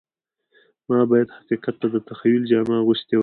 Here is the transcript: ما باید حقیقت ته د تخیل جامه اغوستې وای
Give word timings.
ما 0.89 0.99
باید 1.11 1.29
حقیقت 1.37 1.75
ته 1.81 1.87
د 1.93 1.97
تخیل 2.09 2.41
جامه 2.51 2.75
اغوستې 2.81 3.13
وای 3.15 3.19